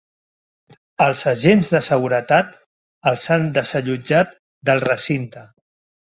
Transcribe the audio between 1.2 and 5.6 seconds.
agents de seguretat els han desallotjat del recinte.